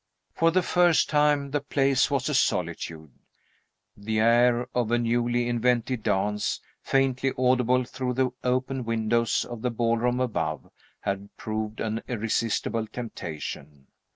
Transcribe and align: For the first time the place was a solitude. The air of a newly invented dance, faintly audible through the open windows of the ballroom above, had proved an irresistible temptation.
For 0.33 0.49
the 0.49 0.63
first 0.63 1.11
time 1.11 1.51
the 1.51 1.61
place 1.61 2.09
was 2.09 2.27
a 2.27 2.33
solitude. 2.33 3.11
The 3.95 4.19
air 4.19 4.67
of 4.73 4.89
a 4.89 4.97
newly 4.97 5.47
invented 5.47 6.01
dance, 6.01 6.59
faintly 6.81 7.33
audible 7.37 7.83
through 7.83 8.15
the 8.15 8.31
open 8.43 8.83
windows 8.83 9.45
of 9.45 9.61
the 9.61 9.69
ballroom 9.69 10.19
above, 10.19 10.67
had 11.01 11.29
proved 11.37 11.79
an 11.81 12.01
irresistible 12.07 12.87
temptation. 12.87 13.85